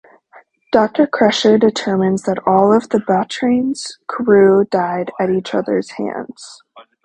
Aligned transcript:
Doctor 0.71 1.05
Crusher 1.05 1.59
determines 1.59 2.23
that 2.23 2.39
all 2.47 2.73
of 2.73 2.89
the 2.89 2.97
"Brattain"'s 2.97 3.99
crew 4.07 4.65
died 4.65 5.11
at 5.19 5.29
each 5.29 5.53
other's 5.53 5.91
hands. 5.91 6.63